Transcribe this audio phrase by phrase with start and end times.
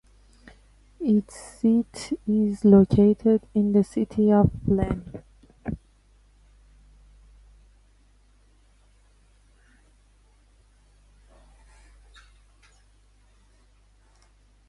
[1.01, 5.23] Its seat is located in the city of Flen.